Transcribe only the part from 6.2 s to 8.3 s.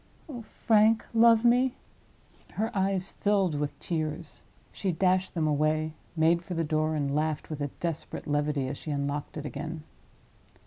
for the door, and laughed with a desperate